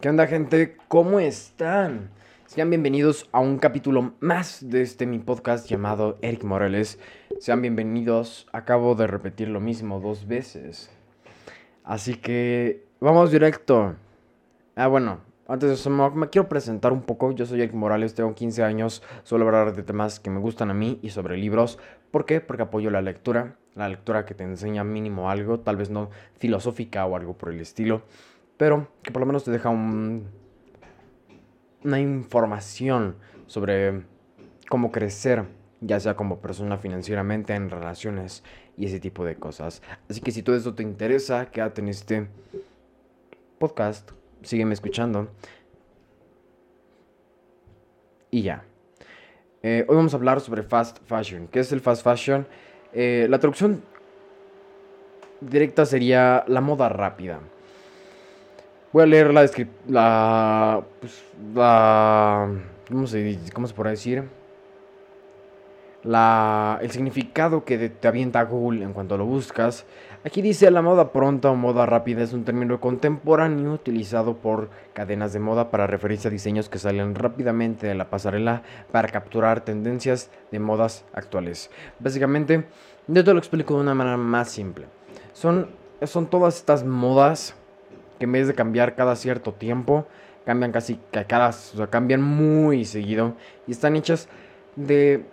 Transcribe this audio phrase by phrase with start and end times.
[0.00, 0.76] ¿Qué onda gente?
[0.86, 2.10] ¿Cómo están?
[2.46, 7.00] Sean bienvenidos a un capítulo más de este mi podcast llamado Eric Morales.
[7.40, 8.46] Sean bienvenidos.
[8.52, 10.88] Acabo de repetir lo mismo dos veces.
[11.82, 13.96] Así que vamos directo.
[14.76, 17.32] Ah, bueno, antes de eso me quiero presentar un poco.
[17.32, 20.74] Yo soy Eric Morales, tengo 15 años, suelo hablar de temas que me gustan a
[20.74, 21.80] mí y sobre libros.
[22.12, 22.40] ¿Por qué?
[22.40, 27.04] Porque apoyo la lectura, la lectura que te enseña mínimo algo, tal vez no filosófica
[27.04, 28.02] o algo por el estilo
[28.58, 30.26] pero que por lo menos te deja un,
[31.84, 33.16] una información
[33.46, 34.02] sobre
[34.68, 35.44] cómo crecer,
[35.80, 38.42] ya sea como persona financieramente, en relaciones
[38.76, 39.80] y ese tipo de cosas.
[40.10, 42.28] Así que si todo eso te interesa, quédate en este
[43.58, 44.10] podcast,
[44.42, 45.28] sígueme escuchando.
[48.30, 48.64] Y ya.
[49.62, 51.48] Eh, hoy vamos a hablar sobre fast fashion.
[51.48, 52.46] ¿Qué es el fast fashion?
[52.92, 53.82] Eh, la traducción
[55.40, 57.40] directa sería la moda rápida.
[58.90, 59.46] Voy a leer la
[59.86, 61.22] la, pues,
[61.54, 62.48] la
[62.88, 64.24] ¿cómo se, cómo se podrá decir?
[66.04, 69.84] La, el significado que te avienta Google en cuanto lo buscas.
[70.24, 75.34] Aquí dice la moda pronta o moda rápida es un término contemporáneo utilizado por cadenas
[75.34, 80.30] de moda para referirse a diseños que salen rápidamente de la pasarela para capturar tendencias
[80.50, 81.70] de modas actuales.
[81.98, 82.64] Básicamente,
[83.06, 84.86] yo te lo explico de una manera más simple.
[85.34, 85.68] Son,
[86.04, 87.54] son todas estas modas
[88.18, 90.06] que en vez de cambiar cada cierto tiempo,
[90.44, 93.34] cambian casi cada, o sea, cambian muy seguido
[93.66, 94.28] y están hechas
[94.76, 95.24] de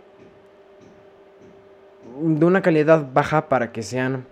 [2.19, 4.25] de una calidad baja para que sean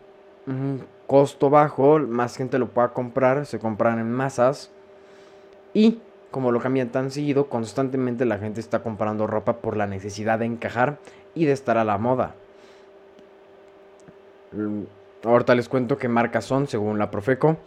[0.47, 4.71] un costo bajo, más gente lo pueda comprar, se compran en masas
[5.73, 5.99] y
[6.31, 10.45] como lo cambian tan seguido, constantemente la gente está comprando ropa por la necesidad de
[10.45, 10.97] encajar
[11.35, 12.33] y de estar a la moda.
[15.23, 17.57] Ahorita les cuento qué marcas son según la Profeco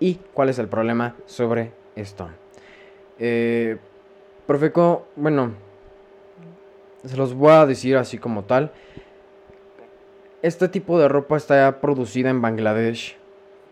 [0.00, 2.28] y cuál es el problema sobre esto.
[3.18, 3.78] Eh,
[4.46, 5.52] Profeco, bueno,
[7.04, 8.72] se los voy a decir así como tal.
[10.42, 13.16] Este tipo de ropa está producida en Bangladesh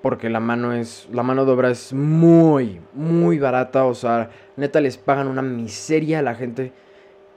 [0.01, 4.81] porque la mano es la mano de obra es muy muy barata, o sea, neta
[4.81, 6.73] les pagan una miseria a la gente.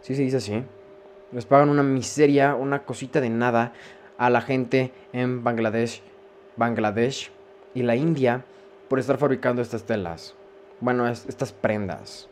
[0.02, 0.64] Sí se dice así.
[1.32, 3.74] Les pagan una miseria, una cosita de nada
[4.18, 6.02] a la gente en Bangladesh,
[6.56, 7.32] Bangladesh
[7.74, 8.46] y la India
[8.88, 10.36] por estar fabricando estas telas.
[10.80, 12.30] Bueno, estas prendas.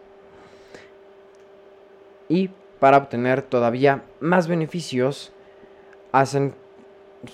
[2.30, 2.50] Y
[2.80, 5.31] para obtener todavía más beneficios,
[6.12, 6.53] hacen,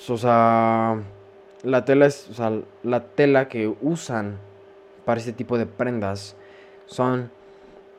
[0.07, 1.01] o sea,
[1.63, 2.51] la tela es, o sea,
[2.83, 4.37] la tela que usan
[5.05, 6.35] para este tipo de prendas
[6.85, 7.31] son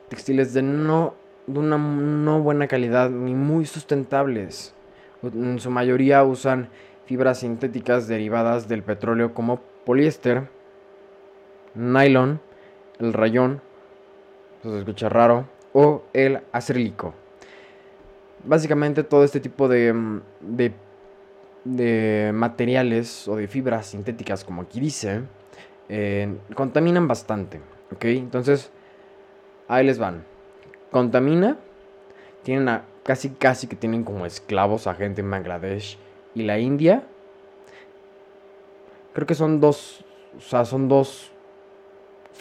[0.09, 1.13] textiles de no,
[1.47, 4.73] de una no buena calidad ni muy sustentables.
[5.23, 6.69] En su mayoría usan
[7.05, 10.47] fibras sintéticas derivadas del petróleo como poliéster
[11.75, 12.39] nylon,
[12.99, 13.61] el rayón,
[14.63, 17.13] se escucha raro, o el acrílico.
[18.43, 20.73] Básicamente todo este tipo de, mm, de,
[21.63, 25.21] de, materiales o de fibras sintéticas, como aquí dice,
[25.89, 27.59] eh, contaminan bastante.
[27.91, 28.05] ¿Ok?
[28.05, 28.71] Entonces,
[29.67, 30.23] ahí les van.
[30.91, 31.57] Contamina,
[32.43, 35.97] tienen a, casi casi que tienen como esclavos a gente en Bangladesh
[36.33, 37.03] y la India.
[39.13, 40.05] Creo que son dos,
[40.37, 41.31] o sea, son dos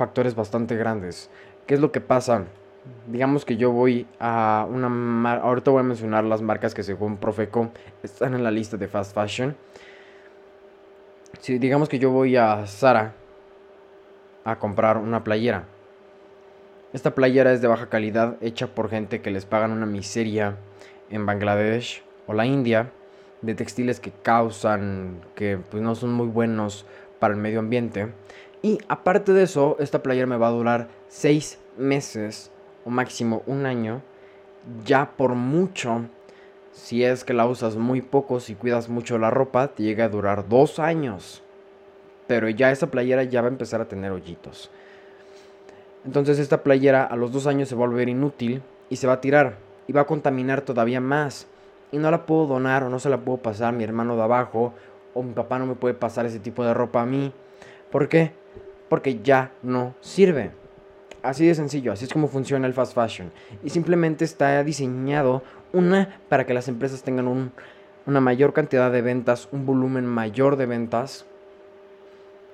[0.00, 1.28] factores bastante grandes.
[1.66, 2.46] ¿Qué es lo que pasa?
[3.06, 5.34] Digamos que yo voy a una...
[5.34, 7.70] Ahorita voy a mencionar las marcas que según Profeco
[8.02, 9.54] están en la lista de fast fashion.
[11.40, 13.12] Si digamos que yo voy a Zara
[14.44, 15.64] a comprar una playera.
[16.94, 20.56] Esta playera es de baja calidad, hecha por gente que les pagan una miseria
[21.10, 22.90] en Bangladesh o la India,
[23.42, 26.86] de textiles que causan, que pues no son muy buenos
[27.18, 28.08] para el medio ambiente.
[28.62, 32.50] Y aparte de eso, esta playera me va a durar 6 meses
[32.84, 34.02] o máximo un año.
[34.84, 36.02] Ya por mucho,
[36.72, 40.10] si es que la usas muy poco, si cuidas mucho la ropa, te llega a
[40.10, 41.42] durar 2 años.
[42.26, 44.70] Pero ya esa playera ya va a empezar a tener hoyitos.
[46.04, 49.14] Entonces esta playera a los 2 años se va a volver inútil y se va
[49.14, 49.56] a tirar.
[49.86, 51.46] Y va a contaminar todavía más.
[51.92, 54.22] Y no la puedo donar o no se la puedo pasar a mi hermano de
[54.22, 54.74] abajo.
[55.14, 57.32] O mi papá no me puede pasar ese tipo de ropa a mí.
[57.90, 58.32] ¿Por qué?
[58.90, 60.50] Porque ya no sirve.
[61.22, 63.30] Así de sencillo, así es como funciona el fast fashion.
[63.62, 65.42] Y simplemente está diseñado
[65.72, 67.52] una para que las empresas tengan
[68.06, 71.24] una mayor cantidad de ventas, un volumen mayor de ventas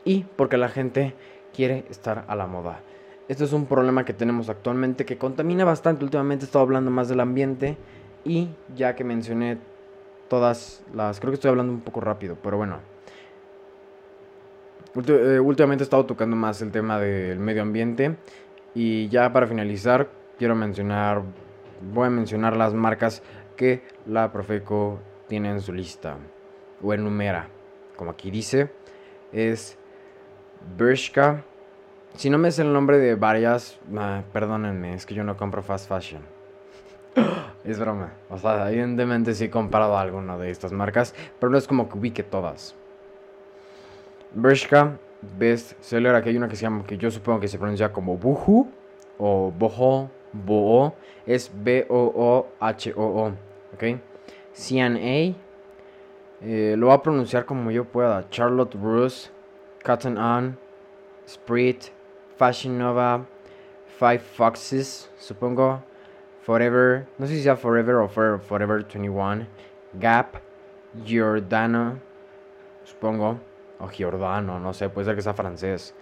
[0.05, 1.15] y porque la gente
[1.55, 2.81] quiere estar a la moda.
[3.29, 6.05] Esto es un problema que tenemos actualmente que contamina bastante.
[6.05, 7.79] Últimamente he estado hablando más del ambiente
[8.25, 9.59] y ya que mencioné
[10.29, 11.19] todas las...
[11.19, 12.96] Creo que estoy hablando un poco rápido, pero bueno.
[15.07, 18.17] Eh, últimamente he estado tocando más el tema del medio ambiente
[18.75, 20.09] Y ya para finalizar,
[20.39, 21.23] quiero mencionar,
[21.93, 23.23] voy a mencionar las marcas
[23.57, 26.17] que la Profeco tiene en su lista
[26.83, 27.49] o enumera.
[27.97, 28.71] Como aquí dice,
[29.33, 29.79] es
[30.77, 31.43] Bershka.
[32.15, 35.63] Si no me es el nombre de varias, ah, perdónenme, es que yo no compro
[35.63, 36.23] fast fashion.
[37.65, 38.13] es broma.
[38.29, 41.99] O sea, evidentemente sí he comprado alguna de estas marcas, pero no es como que
[41.99, 42.75] ubique todas.
[44.37, 44.99] Bershka,
[45.39, 46.15] best seller.
[46.15, 48.71] Aquí hay una que se llama, que yo supongo que se pronuncia como Buhu
[49.17, 50.95] o Boho, Boho.
[51.27, 53.33] Es B-O-O-H-O-O.
[53.73, 53.83] ¿Ok?
[54.53, 55.35] CNA.
[56.43, 58.29] Eh, lo voy a pronunciar como yo pueda.
[58.29, 59.31] Charlotte Russe,
[59.83, 60.59] Cotton On,
[61.27, 61.85] Sprit,
[62.37, 63.25] Fashion Nova,
[63.99, 65.83] Five Foxes, supongo.
[66.43, 69.47] Forever, no sé si sea Forever o Forever 21.
[69.95, 70.37] Gap,
[71.05, 71.99] Giordano,
[72.85, 73.41] supongo.
[73.79, 75.95] O Giordano, no sé, puede ser que sea francés.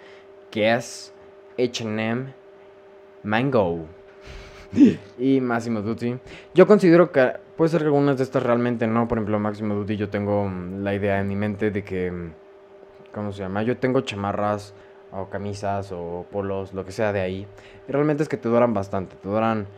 [0.53, 1.13] Guess,
[1.59, 2.33] HM,
[3.25, 3.87] Mango
[5.19, 6.19] y Massimo Duty.
[6.55, 9.09] Yo considero que puede ser que algunas de estas realmente no.
[9.09, 12.11] Por ejemplo, Massimo Duty, yo tengo mm, la idea en mi mente de que.
[12.11, 12.33] Mm,
[13.13, 13.63] ¿Cómo se llama?
[13.63, 14.75] Yo tengo chamarras
[15.13, 17.47] o camisas o polos, lo que sea de ahí.
[17.89, 19.15] Y realmente es que te duran bastante.
[19.17, 19.69] Te duran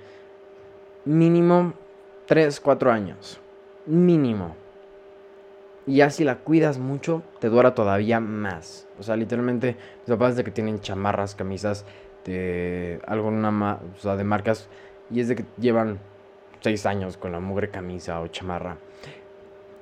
[1.05, 1.75] mínimo
[2.27, 3.39] 3, 4 años.
[3.85, 4.57] Mínimo.
[5.87, 8.89] Y ya si la cuidas mucho, te dura todavía más.
[8.99, 11.85] O sea, literalmente, mis papás de que tienen chamarras, camisas
[12.25, 14.69] de alguna, o sea, de marcas,
[15.11, 16.01] y es de que llevan
[16.61, 18.79] 6 años con la mugre camisa o chamarra.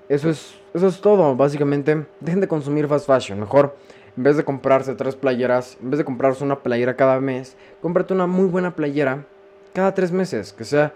[0.08, 2.06] Eso es, eso es todo, básicamente.
[2.20, 3.40] Dejen de consumir fast fashion.
[3.40, 3.74] Mejor,
[4.16, 8.12] en vez de comprarse tres playeras, en vez de comprarse una playera cada mes, cómprate
[8.12, 9.24] una muy buena playera
[9.72, 10.52] cada tres meses.
[10.52, 10.92] Que sea.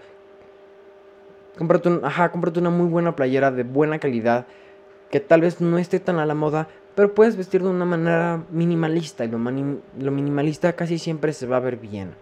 [1.57, 4.45] Cómprate, un, ajá, cómprate una muy buena playera de buena calidad
[5.09, 8.43] que tal vez no esté tan a la moda, pero puedes vestir de una manera
[8.49, 9.39] minimalista y lo,
[10.11, 12.13] minimalista casi siempre se va a ver bien.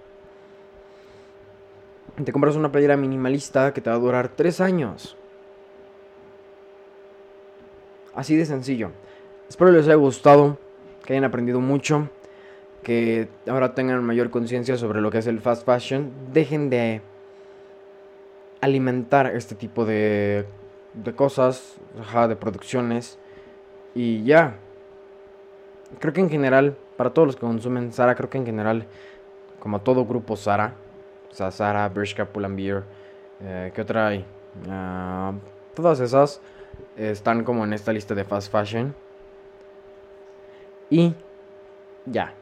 [2.23, 5.17] Te compras una playera minimalista que te va a durar 3 años.
[8.15, 8.91] Así de sencillo.
[9.49, 10.57] Espero les haya gustado,
[11.05, 12.09] que hayan aprendido mucho,
[12.83, 16.11] que ahora tengan mayor conciencia sobre lo que es el fast fashion.
[16.33, 17.01] Dejen de
[18.61, 20.45] alimentar este tipo de
[20.93, 21.77] de cosas,
[22.27, 23.17] de producciones.
[23.95, 24.55] Y ya.
[25.99, 28.85] Creo que en general, para todos los que consumen Sara, creo que en general,
[29.59, 30.73] como todo grupo Sara,
[31.31, 32.83] o sea, Sara, Bershka, Pull&Bear,
[33.41, 34.25] eh, ¿qué otra hay?
[34.69, 35.33] Ah,
[35.73, 36.41] todas esas
[36.97, 38.93] están como en esta lista de fast fashion.
[40.89, 41.13] Y
[42.05, 42.33] ya.